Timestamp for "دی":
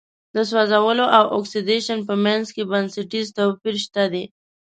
4.13-4.25